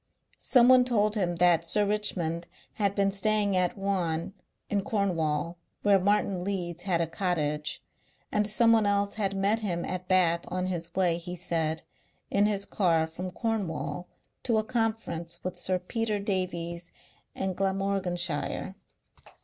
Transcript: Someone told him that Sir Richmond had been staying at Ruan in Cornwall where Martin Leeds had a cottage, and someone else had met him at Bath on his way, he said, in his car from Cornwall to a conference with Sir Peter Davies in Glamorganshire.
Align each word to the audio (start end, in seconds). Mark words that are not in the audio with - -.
Someone 0.39 0.83
told 0.83 1.13
him 1.13 1.35
that 1.35 1.63
Sir 1.63 1.85
Richmond 1.85 2.47
had 2.73 2.95
been 2.95 3.11
staying 3.11 3.55
at 3.55 3.77
Ruan 3.77 4.33
in 4.67 4.81
Cornwall 4.83 5.59
where 5.83 5.99
Martin 5.99 6.43
Leeds 6.43 6.81
had 6.81 7.01
a 7.01 7.05
cottage, 7.05 7.83
and 8.31 8.47
someone 8.47 8.87
else 8.87 9.13
had 9.13 9.35
met 9.37 9.59
him 9.59 9.85
at 9.85 10.07
Bath 10.07 10.41
on 10.47 10.65
his 10.65 10.91
way, 10.95 11.19
he 11.19 11.35
said, 11.35 11.83
in 12.31 12.47
his 12.47 12.65
car 12.65 13.05
from 13.05 13.29
Cornwall 13.29 14.07
to 14.41 14.57
a 14.57 14.63
conference 14.63 15.37
with 15.43 15.55
Sir 15.59 15.77
Peter 15.77 16.17
Davies 16.17 16.91
in 17.35 17.53
Glamorganshire. 17.53 18.73